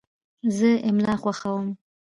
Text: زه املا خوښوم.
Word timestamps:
زه 0.57 0.69
املا 0.89 1.15
خوښوم. 1.21 1.67